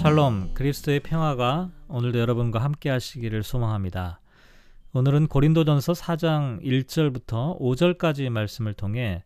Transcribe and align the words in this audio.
샬롬 0.00 0.54
그리스도의 0.54 1.00
평화가 1.00 1.70
오늘도 1.88 2.20
여러분과 2.20 2.58
함께 2.58 2.88
하시기를 2.88 3.42
소망합니다. 3.42 4.22
오늘은 4.94 5.26
고린도전서 5.26 5.92
4장 5.92 6.62
1절부터 6.62 7.60
5절까지 7.60 8.30
말씀을 8.30 8.72
통해 8.72 9.22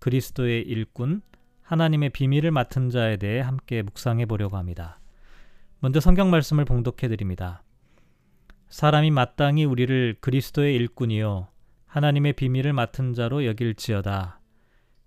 그리스도의 0.00 0.62
일꾼 0.62 1.22
하나님의 1.62 2.10
비밀을 2.10 2.50
맡은 2.50 2.90
자에 2.90 3.18
대해 3.18 3.40
함께 3.40 3.82
묵상해 3.82 4.26
보려고 4.26 4.56
합니다. 4.56 4.98
먼저 5.78 6.00
성경 6.00 6.28
말씀을 6.28 6.64
봉독해 6.64 7.06
드립니다. 7.06 7.62
사람이 8.68 9.12
마땅히 9.12 9.64
우리를 9.64 10.16
그리스도의 10.20 10.74
일꾼이요 10.74 11.46
하나님의 11.86 12.32
비밀을 12.32 12.72
맡은 12.72 13.14
자로 13.14 13.46
여길지어다. 13.46 14.40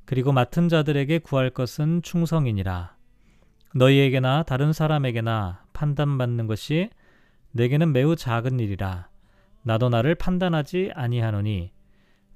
그리고 0.06 0.32
맡은 0.32 0.70
자들에게 0.70 1.20
구할 1.20 1.50
것은 1.50 2.04
충성이니라. 2.04 2.93
너희에게나 3.75 4.43
다른 4.43 4.73
사람에게나 4.73 5.65
판단받는 5.73 6.47
것이 6.47 6.89
내게는 7.51 7.93
매우 7.93 8.15
작은 8.15 8.59
일이라. 8.59 9.07
나도 9.63 9.89
나를 9.89 10.15
판단하지 10.15 10.91
아니하노니 10.93 11.71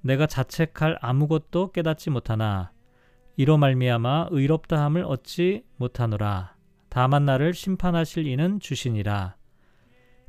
내가 0.02 0.28
자책할 0.28 0.98
아무것도 1.02 1.72
깨닫지 1.72 2.10
못하나 2.10 2.72
이로 3.36 3.58
말미암아 3.58 4.28
의롭다함을 4.32 5.04
얻지 5.04 5.64
못하노라. 5.78 6.56
다만 6.90 7.26
나를 7.26 7.54
심판하실 7.54 8.28
이는 8.28 8.60
주시니라. 8.60 9.36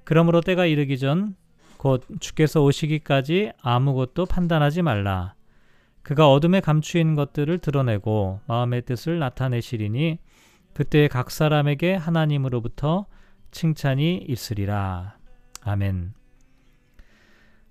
그러므로 0.04 0.40
때가 0.40 0.66
이르기 0.66 0.98
전 0.98 1.36
곧 1.78 2.04
주께서 2.20 2.62
오시기까지 2.62 3.52
아무것도 3.62 4.26
판단하지 4.26 4.82
말라. 4.82 5.34
그가 6.02 6.30
어둠에 6.30 6.60
감추인 6.60 7.14
것들을 7.14 7.58
드러내고 7.58 8.40
마음의 8.46 8.82
뜻을 8.82 9.18
나타내시리니 9.18 10.18
그때 10.78 11.08
각 11.08 11.32
사람에게 11.32 11.96
하나님으로부터 11.96 13.06
칭찬이 13.50 14.18
있으리라. 14.18 15.16
아멘. 15.62 16.14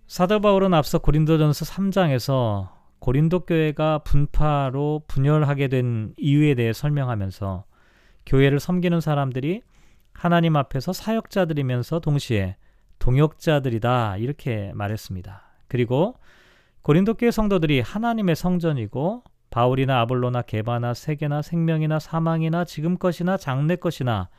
사도 0.07 0.41
바울은 0.41 0.73
앞서 0.73 0.99
고린도전서 0.99 1.63
3장에서 1.63 2.67
고린도 2.99 3.45
교회가 3.45 3.99
분파로 3.99 5.03
분열하게 5.07 5.69
된 5.69 6.15
이유에 6.17 6.55
대해 6.55 6.73
설명하면서 6.73 7.63
교회를 8.25 8.59
섬기는 8.59 8.99
사람들이 8.99 9.61
하나님 10.11 10.57
앞에서 10.57 10.91
사역자들이면서 10.91 12.01
동시에 12.01 12.57
동역자들이다 12.99 14.17
이렇게 14.17 14.73
말했습니다. 14.73 15.43
그리고 15.69 16.19
고린도 16.81 17.13
교회 17.13 17.31
성도들이 17.31 17.79
하나님의 17.79 18.35
성전이고 18.35 19.23
바울이나 19.49 20.01
아볼로나 20.01 20.41
게바나 20.41 20.93
세계나 20.93 21.41
생명이나 21.41 21.99
사망이나 21.99 22.65
지금 22.65 22.97
것이나 22.97 23.37
장래 23.37 23.75
것이나 23.75 24.29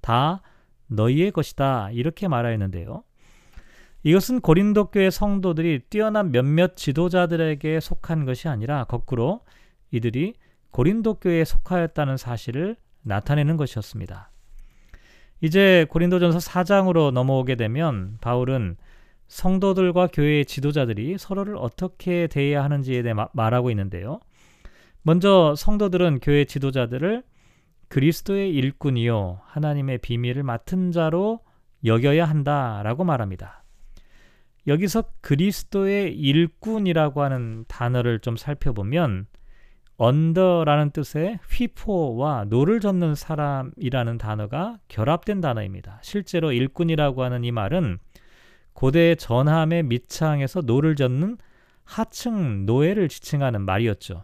다 0.00 0.42
너희의 0.88 1.32
것이다 1.32 1.90
이렇게 1.92 2.28
말하였는데요. 2.28 3.02
이것은 4.04 4.40
고린도 4.40 4.86
교회 4.86 5.10
성도들이 5.10 5.80
뛰어난 5.90 6.30
몇몇 6.30 6.76
지도자들에게 6.76 7.80
속한 7.80 8.24
것이 8.24 8.48
아니라 8.48 8.84
거꾸로 8.84 9.40
이들이 9.90 10.34
고린도 10.70 11.14
교회에 11.14 11.44
속하였다는 11.44 12.16
사실을 12.16 12.76
나타내는 13.02 13.56
것이었습니다. 13.56 14.30
이제 15.40 15.86
고린도전서 15.90 16.38
4장으로 16.38 17.10
넘어오게 17.10 17.54
되면 17.54 18.18
바울은 18.20 18.76
성도들과 19.28 20.08
교회의 20.08 20.46
지도자들이 20.46 21.16
서로를 21.18 21.56
어떻게 21.56 22.26
대해야 22.26 22.64
하는지에 22.64 23.02
대해 23.02 23.14
말하고 23.32 23.70
있는데요. 23.70 24.20
먼저 25.02 25.54
성도들은 25.56 26.20
교회 26.20 26.44
지도자들을 26.44 27.22
그리스도의 27.88 28.52
일꾼이요 28.54 29.40
하나님의 29.44 29.98
비밀을 29.98 30.42
맡은 30.42 30.92
자로 30.92 31.40
여겨야 31.84 32.24
한다라고 32.24 33.04
말합니다. 33.04 33.64
여기서 34.66 35.04
그리스도의 35.22 36.14
일꾼이라고 36.14 37.22
하는 37.22 37.64
단어를 37.68 38.18
좀 38.20 38.36
살펴보면 38.36 39.26
under라는 39.96 40.90
뜻의 40.90 41.40
ὑπό와 41.50 42.44
노를 42.44 42.78
젓는 42.78 43.14
사람이라는 43.14 44.18
단어가 44.18 44.78
결합된 44.88 45.40
단어입니다. 45.40 45.98
실제로 46.02 46.52
일꾼이라고 46.52 47.24
하는 47.24 47.44
이 47.44 47.50
말은 47.50 47.98
고대 48.74 49.16
전함의 49.16 49.84
밑창에서 49.84 50.60
노를 50.60 50.94
젓는 50.94 51.38
하층 51.82 52.66
노예를 52.66 53.08
지칭하는 53.08 53.62
말이었죠. 53.62 54.22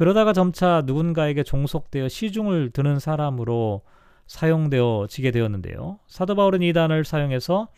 그러다가 0.00 0.32
점차 0.32 0.82
누군가에게 0.86 1.42
종속되어 1.42 2.08
시중을 2.08 2.70
드는 2.70 2.98
사람으로 3.00 3.82
사용되어지게 4.28 5.30
되었는데요. 5.30 5.98
사도 6.06 6.34
바울은 6.34 6.62
이 6.62 6.72
단어를 6.72 7.04
사용해서 7.04 7.68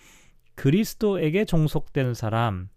그리스도에게 0.55 1.45
종속된 1.45 2.15
사람, 2.15 2.69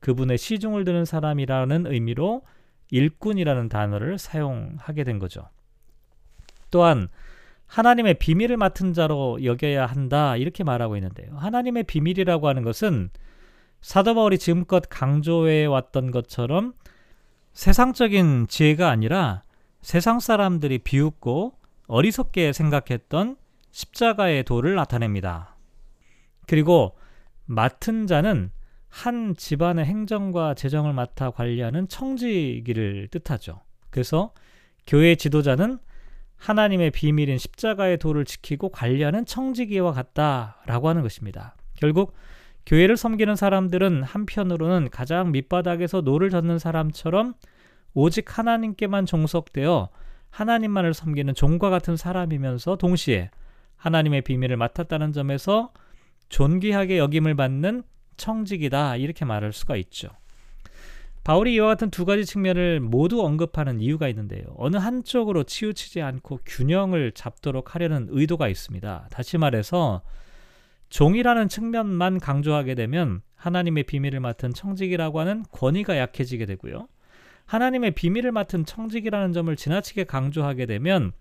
그분의 0.00 0.38
시중을 0.38 0.84
드는 0.84 1.04
사람이라는 1.04 1.84
의미로 1.88 2.40
일꾼이라는 2.90 3.68
단어를 3.68 4.16
사용하게 4.16 5.04
된 5.04 5.18
거죠. 5.18 5.46
또한 6.70 7.08
하나님의 7.66 8.14
비밀을 8.14 8.56
맡은 8.56 8.94
자로 8.94 9.44
여겨야 9.44 9.84
한다 9.84 10.38
이렇게 10.38 10.64
말하고 10.64 10.96
있는데요. 10.96 11.36
하나님의 11.36 11.82
비밀이라고 11.82 12.48
하는 12.48 12.62
것은 12.62 13.10
사도 13.82 14.14
바울이 14.14 14.38
지금껏 14.38 14.82
강조해 14.88 15.66
왔던 15.66 16.12
것처럼 16.12 16.72
세상적인 17.56 18.48
지혜가 18.48 18.90
아니라 18.90 19.42
세상 19.80 20.20
사람들이 20.20 20.76
비웃고 20.76 21.54
어리석게 21.86 22.52
생각했던 22.52 23.38
십자가의 23.70 24.44
도를 24.44 24.74
나타냅니다. 24.74 25.56
그리고 26.46 26.98
맡은 27.46 28.06
자는 28.06 28.50
한 28.88 29.34
집안의 29.34 29.86
행정과 29.86 30.52
재정을 30.52 30.92
맡아 30.92 31.30
관리하는 31.30 31.88
청지기를 31.88 33.08
뜻하죠. 33.10 33.62
그래서 33.88 34.34
교회 34.86 35.14
지도자는 35.14 35.78
하나님의 36.36 36.90
비밀인 36.90 37.38
십자가의 37.38 37.96
도를 37.96 38.26
지키고 38.26 38.68
관리하는 38.68 39.24
청지기와 39.24 39.92
같다라고 39.92 40.90
하는 40.90 41.00
것입니다. 41.00 41.56
결국 41.76 42.12
교회를 42.66 42.96
섬기는 42.96 43.36
사람들은 43.36 44.02
한편으로는 44.02 44.90
가장 44.90 45.30
밑바닥에서 45.30 46.00
노를 46.00 46.30
젓는 46.30 46.58
사람처럼 46.58 47.34
오직 47.94 48.36
하나님께만 48.36 49.06
종속되어 49.06 49.88
하나님만을 50.30 50.92
섬기는 50.92 51.34
종과 51.34 51.70
같은 51.70 51.96
사람이면서 51.96 52.76
동시에 52.76 53.30
하나님의 53.76 54.22
비밀을 54.22 54.56
맡았다는 54.56 55.12
점에서 55.12 55.72
존귀하게 56.28 56.98
여김을 56.98 57.36
받는 57.36 57.84
청지기다 58.16 58.96
이렇게 58.96 59.24
말할 59.24 59.52
수가 59.52 59.76
있죠. 59.76 60.08
바울이 61.22 61.54
이와 61.54 61.68
같은 61.68 61.90
두 61.90 62.04
가지 62.04 62.24
측면을 62.24 62.80
모두 62.80 63.24
언급하는 63.24 63.80
이유가 63.80 64.08
있는데요. 64.08 64.44
어느 64.56 64.76
한쪽으로 64.76 65.44
치우치지 65.44 66.02
않고 66.02 66.40
균형을 66.44 67.12
잡도록 67.12 67.74
하려는 67.74 68.06
의도가 68.10 68.48
있습니다. 68.48 69.08
다시 69.10 69.38
말해서 69.38 70.02
종이라는 70.88 71.48
측면만 71.48 72.20
강조하게 72.20 72.74
되면 72.74 73.22
하나님의 73.34 73.84
비밀을 73.84 74.20
맡은 74.20 74.52
청직이라고 74.52 75.20
하는 75.20 75.44
권위가 75.52 75.98
약해지게 75.98 76.46
되고요. 76.46 76.88
하나님의 77.44 77.92
비밀을 77.92 78.32
맡은 78.32 78.64
청직이라는 78.64 79.32
점을 79.32 79.54
지나치게 79.54 80.04
강조하게 80.04 80.66
되면 80.66 81.12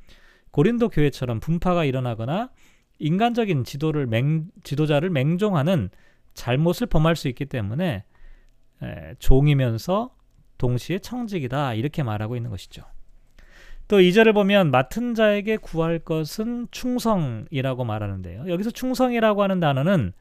고린도 0.52 0.90
교회처럼 0.90 1.40
분파가 1.40 1.86
일어나거나 1.86 2.50
인간적인 3.00 3.64
지도를 3.64 4.08
맹, 4.08 4.48
지도자를 4.64 5.10
맹종하는 5.10 5.90
잘못을 6.34 6.88
범할 6.88 7.16
수 7.16 7.28
있기 7.28 7.46
때문에 7.46 8.06
에, 8.82 9.16
종이면서 9.20 10.16
동시에 10.58 11.00
청직이다 11.00 11.74
이렇게 11.74 12.04
말하고 12.04 12.36
있는 12.36 12.50
것이죠. 12.50 12.84
또 13.88 14.00
2절을 14.00 14.34
보면 14.34 14.72
맡은 14.72 15.14
자에게 15.14 15.58
구할 15.58 16.00
것은 16.00 16.68
충성이라고 16.72 17.84
말하는데요. 17.84 18.50
여기서 18.50 18.72
충성이라고 18.72 19.44
하는 19.44 19.60
단어는 19.60 20.14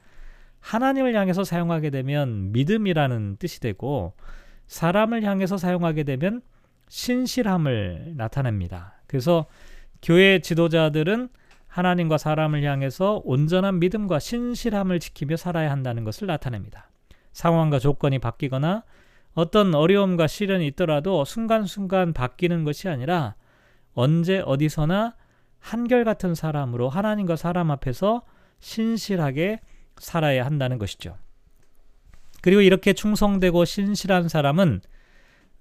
하나님을 0.60 1.14
향해서 1.14 1.44
사용하게 1.44 1.90
되면 1.90 2.52
믿음이라는 2.52 3.36
뜻이 3.38 3.60
되고 3.60 4.14
사람을 4.66 5.22
향해서 5.22 5.56
사용하게 5.56 6.04
되면 6.04 6.42
신실함을 6.88 8.14
나타냅니다. 8.16 8.94
그래서 9.06 9.46
교회 10.02 10.38
지도자들은 10.40 11.28
하나님과 11.66 12.18
사람을 12.18 12.62
향해서 12.62 13.22
온전한 13.24 13.78
믿음과 13.80 14.18
신실함을 14.18 15.00
지키며 15.00 15.36
살아야 15.36 15.70
한다는 15.70 16.04
것을 16.04 16.26
나타냅니다. 16.26 16.90
상황과 17.32 17.78
조건이 17.78 18.18
바뀌거나 18.18 18.84
어떤 19.34 19.74
어려움과 19.74 20.26
시련이 20.28 20.66
있더라도 20.68 21.24
순간순간 21.24 22.12
바뀌는 22.12 22.64
것이 22.64 22.88
아니라 22.88 23.34
언제 23.94 24.42
어디서나 24.44 25.14
한결같은 25.60 26.34
사람으로 26.34 26.88
하나님과 26.88 27.36
사람 27.36 27.70
앞에서 27.70 28.22
신실하게 28.60 29.60
살아야 29.96 30.44
한다는 30.44 30.78
것이죠. 30.78 31.16
그리고 32.42 32.60
이렇게 32.60 32.92
충성되고 32.92 33.64
신실한 33.64 34.28
사람은 34.28 34.82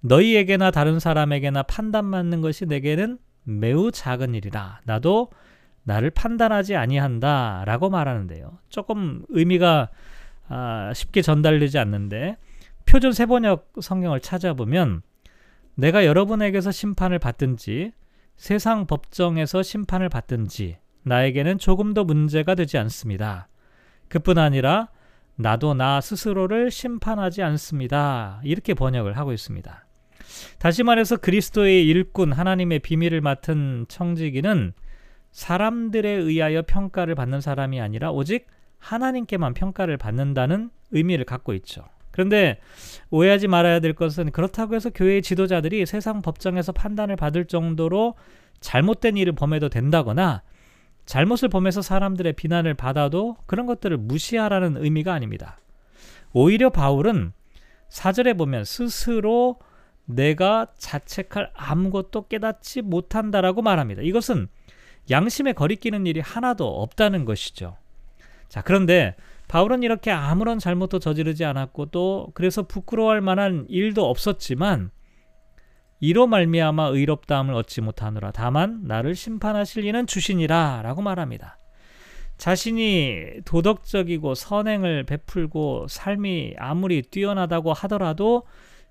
너희에게나 0.01 0.71
다른 0.71 1.00
사람에게나 1.00 1.63
판단받는 1.63 2.41
것이 2.41 2.65
내게는 2.65 3.19
매우 3.44 3.91
작은 3.91 4.36
일이라. 4.36 4.81
나도 4.83 5.29
나를 5.83 6.09
판단하지 6.09 6.75
아니한다라고 6.75 7.89
말하는데요. 7.89 8.57
조금 8.69 9.24
의미가 9.29 9.89
아, 10.50 10.91
쉽게 10.94 11.21
전달되지 11.21 11.79
않는데 11.79 12.38
표준 12.86 13.13
세번역 13.13 13.74
성경을 13.81 14.19
찾아보면 14.19 15.01
내가 15.75 16.06
여러분에게서 16.06 16.71
심판을 16.71 17.19
받든지 17.19 17.94
세상 18.35 18.85
법정에서 18.88 19.63
심판을 19.63 20.09
받든지 20.09 20.77
나에게는 21.03 21.57
조금도 21.57 22.06
문제가 22.06 22.56
되지 22.56 22.77
않습니다. 22.77 23.47
그뿐 24.07 24.38
아니라 24.38 24.89
나도 25.35 25.74
나 25.74 26.00
스스로를 26.01 26.71
심판하지 26.71 27.41
않습니다. 27.41 28.39
이렇게 28.44 28.74
번역을 28.74 29.18
하고 29.18 29.33
있습니다. 29.33 29.85
다시 30.59 30.83
말해서 30.83 31.18
그리스도의 31.18 31.88
일꾼 31.88 32.31
하나님의 32.31 32.80
비밀을 32.80 33.21
맡은 33.21 33.85
청지기는 33.88 34.74
사람들에 35.31 36.09
의하여 36.09 36.63
평가를 36.68 37.15
받는 37.15 37.41
사람이 37.41 37.81
아니라 37.81 38.12
오직 38.12 38.47
하나님께만 38.77 39.53
평가를 39.53 39.97
받는다는 39.97 40.69
의미를 40.91 41.25
갖고 41.25 41.53
있죠. 41.56 41.83
그런데 42.13 42.60
오해하지 43.10 43.48
말아야 43.48 43.80
될 43.80 43.94
것은 43.94 44.31
그렇다고 44.31 44.75
해서 44.75 44.92
교회의 44.92 45.24
지도자들이 45.24 45.86
세상 45.88 46.21
법정에서 46.21 46.71
판단을 46.71 47.15
받을 47.15 47.45
정도로 47.45 48.13
잘못된 48.60 49.18
일을 49.18 49.33
범해도 49.33 49.69
된다거나 49.69 50.44
잘못을 51.06 51.50
범해서 51.50 51.81
사람들의 51.81 52.33
비난을 52.33 52.75
받아도 52.75 53.36
그런 53.48 53.65
것들을 53.65 53.98
무시하라는 53.98 54.77
의미가 54.77 55.12
아닙니다. 55.12 55.57
오히려 56.33 56.69
바울은 56.69 57.33
사절에 57.89 58.33
보면 58.33 58.63
스스로 58.63 59.57
내가 60.06 60.68
자책할 60.77 61.51
아무것도 61.56 62.27
깨닫지 62.27 62.83
못한다라고 62.83 63.63
말합니다. 63.63 64.04
이것은 64.04 64.48
양심에 65.10 65.54
거리끼는 65.54 66.06
일이 66.06 66.19
하나도 66.19 66.81
없다는 66.81 67.25
것이죠. 67.25 67.75
자, 68.50 68.62
그런데 68.62 69.15
바울은 69.53 69.83
이렇게 69.83 70.09
아무런 70.09 70.57
잘못도 70.57 70.97
저지르지 70.97 71.45
않았고 71.45 71.91
또 71.91 72.31
그래서 72.33 72.63
부끄러워할 72.63 73.21
만한 73.21 73.67
일도 73.69 74.03
없었지만 74.09 74.89
이로 76.00 76.25
말미암아 76.25 76.88
의롭다함을 76.88 77.53
얻지 77.53 77.81
못하노라 77.81 78.31
다만 78.31 78.81
나를 78.85 79.13
심판하실 79.13 79.85
이는 79.85 80.07
주시니라라고 80.07 81.03
말합니다. 81.03 81.59
자신이 82.39 83.41
도덕적이고 83.45 84.33
선행을 84.33 85.03
베풀고 85.03 85.85
삶이 85.88 86.55
아무리 86.57 87.03
뛰어나다고 87.03 87.73
하더라도 87.73 88.47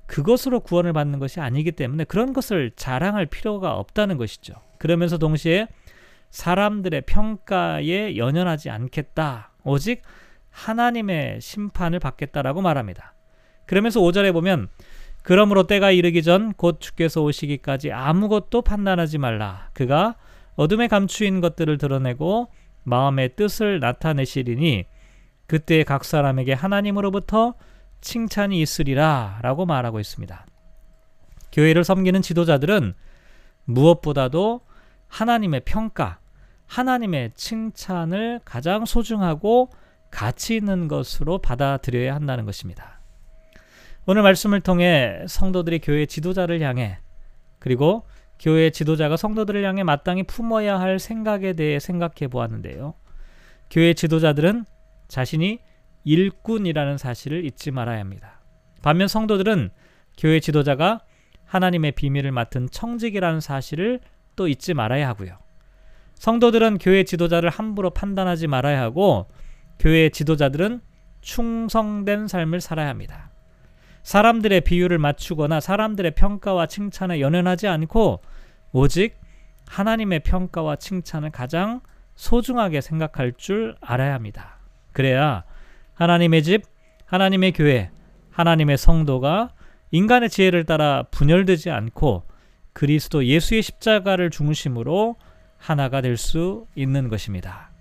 그것으로 0.06 0.60
구원을 0.60 0.92
받는 0.92 1.18
것이 1.18 1.40
아니기 1.40 1.72
때문에 1.72 2.04
그런 2.04 2.32
것을 2.32 2.70
자랑할 2.76 3.26
필요가 3.26 3.74
없다는 3.74 4.16
것이죠. 4.16 4.54
그러면서 4.78 5.18
동시에 5.18 5.66
사람들의 6.30 7.00
평가에 7.00 8.16
연연하지 8.16 8.70
않겠다. 8.70 9.50
오직 9.64 10.02
하나님의 10.52 11.40
심판을 11.40 11.98
받겠다라고 11.98 12.62
말합니다. 12.62 13.14
그러면서 13.66 14.00
5절에 14.00 14.32
보면 14.32 14.68
그러므로 15.22 15.66
때가 15.66 15.90
이르기 15.90 16.22
전 16.22 16.52
곧 16.56 16.80
주께서 16.80 17.22
오시기까지 17.22 17.92
아무것도 17.92 18.62
판단하지 18.62 19.18
말라. 19.18 19.70
그가 19.72 20.16
어둠에 20.56 20.88
감추인 20.88 21.40
것들을 21.40 21.78
드러내고 21.78 22.48
마음의 22.84 23.36
뜻을 23.36 23.80
나타내시리니 23.80 24.84
그때 25.46 25.84
각 25.84 26.04
사람에게 26.04 26.52
하나님으로부터 26.52 27.54
칭찬이 28.00 28.60
있으리라 28.60 29.38
라고 29.42 29.64
말하고 29.64 30.00
있습니다. 30.00 30.46
교회를 31.52 31.84
섬기는 31.84 32.20
지도자들은 32.22 32.94
무엇보다도 33.64 34.62
하나님의 35.08 35.62
평가, 35.64 36.18
하나님의 36.66 37.32
칭찬을 37.34 38.40
가장 38.44 38.86
소중하고 38.86 39.70
가치 40.12 40.54
있는 40.54 40.86
것으로 40.86 41.38
받아들여야 41.38 42.14
한다는 42.14 42.44
것입니다. 42.44 43.00
오늘 44.06 44.22
말씀을 44.22 44.60
통해 44.60 45.24
성도들이 45.26 45.80
교회 45.80 46.06
지도자를 46.06 46.60
향해 46.60 46.98
그리고 47.58 48.04
교회 48.38 48.70
지도자가 48.70 49.16
성도들을 49.16 49.64
향해 49.64 49.82
마땅히 49.82 50.22
품어야 50.24 50.78
할 50.78 50.98
생각에 50.98 51.54
대해 51.54 51.78
생각해 51.78 52.28
보았는데요. 52.30 52.94
교회 53.70 53.94
지도자들은 53.94 54.64
자신이 55.08 55.60
일꾼이라는 56.04 56.98
사실을 56.98 57.44
잊지 57.44 57.70
말아야 57.70 58.00
합니다. 58.00 58.40
반면 58.82 59.08
성도들은 59.08 59.70
교회 60.18 60.40
지도자가 60.40 61.00
하나님의 61.44 61.92
비밀을 61.92 62.32
맡은 62.32 62.68
청직이라는 62.70 63.40
사실을 63.40 64.00
또 64.34 64.48
잊지 64.48 64.74
말아야 64.74 65.08
하고요. 65.08 65.38
성도들은 66.14 66.78
교회 66.78 67.04
지도자를 67.04 67.50
함부로 67.50 67.90
판단하지 67.90 68.46
말아야 68.48 68.80
하고 68.80 69.28
교회 69.78 70.08
지도자들은 70.08 70.80
충성된 71.20 72.28
삶을 72.28 72.60
살아야 72.60 72.88
합니다. 72.88 73.30
사람들의 74.02 74.62
비유를 74.62 74.98
맞추거나 74.98 75.60
사람들의 75.60 76.12
평가와 76.14 76.66
칭찬에 76.66 77.20
연연하지 77.20 77.68
않고 77.68 78.20
오직 78.72 79.20
하나님의 79.66 80.20
평가와 80.20 80.76
칭찬을 80.76 81.30
가장 81.30 81.80
소중하게 82.14 82.80
생각할 82.80 83.32
줄 83.36 83.76
알아야 83.80 84.14
합니다. 84.14 84.58
그래야 84.92 85.44
하나님의 85.94 86.42
집, 86.42 86.62
하나님의 87.06 87.52
교회, 87.52 87.90
하나님의 88.30 88.76
성도가 88.76 89.50
인간의 89.90 90.30
지혜를 90.30 90.64
따라 90.64 91.04
분열되지 91.10 91.70
않고 91.70 92.24
그리스도 92.72 93.24
예수의 93.24 93.62
십자가를 93.62 94.30
중심으로 94.30 95.16
하나가 95.58 96.00
될 96.00 96.16
수 96.16 96.66
있는 96.74 97.08
것입니다. 97.08 97.71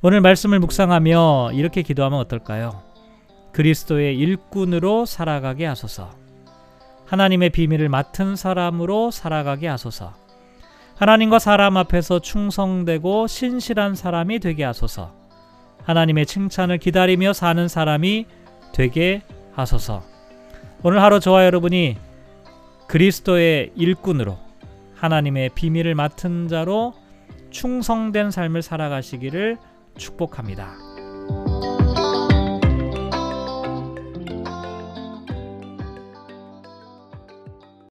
오늘 0.00 0.20
말씀을 0.20 0.60
묵상하며 0.60 1.50
이렇게 1.54 1.82
기도하면 1.82 2.20
어떨까요? 2.20 2.84
그리스도의 3.50 4.16
일꾼으로 4.16 5.06
살아가게 5.06 5.66
하소서. 5.66 6.10
하나님의 7.06 7.50
비밀을 7.50 7.88
맡은 7.88 8.36
사람으로 8.36 9.10
살아가게 9.10 9.66
하소서. 9.66 10.14
하나님과 10.94 11.40
사람 11.40 11.76
앞에서 11.76 12.20
충성되고 12.20 13.26
신실한 13.26 13.96
사람이 13.96 14.38
되게 14.38 14.62
하소서. 14.62 15.12
하나님의 15.82 16.26
칭찬을 16.26 16.78
기다리며 16.78 17.32
사는 17.32 17.66
사람이 17.66 18.26
되게 18.72 19.22
하소서. 19.52 20.04
오늘 20.84 21.02
하루 21.02 21.18
저와 21.18 21.44
여러분이 21.44 21.96
그리스도의 22.86 23.72
일꾼으로 23.74 24.38
하나님의 24.94 25.50
비밀을 25.56 25.96
맡은 25.96 26.46
자로 26.46 26.94
충성된 27.50 28.30
삶을 28.30 28.62
살아가시기를 28.62 29.58
축복합니다. 29.98 30.87